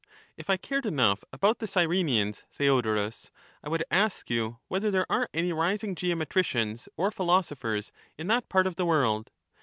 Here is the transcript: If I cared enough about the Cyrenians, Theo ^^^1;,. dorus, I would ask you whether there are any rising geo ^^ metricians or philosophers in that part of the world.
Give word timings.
If 0.35 0.49
I 0.49 0.57
cared 0.57 0.87
enough 0.87 1.23
about 1.31 1.59
the 1.59 1.67
Cyrenians, 1.67 2.43
Theo 2.49 2.79
^^^1;,. 2.79 2.83
dorus, 2.85 3.29
I 3.63 3.69
would 3.69 3.83
ask 3.91 4.31
you 4.31 4.57
whether 4.67 4.89
there 4.89 5.05
are 5.11 5.29
any 5.31 5.53
rising 5.53 5.93
geo 5.93 6.15
^^ 6.15 6.19
metricians 6.19 6.87
or 6.97 7.11
philosophers 7.11 7.91
in 8.17 8.25
that 8.25 8.49
part 8.49 8.65
of 8.65 8.77
the 8.77 8.85
world. 8.87 9.29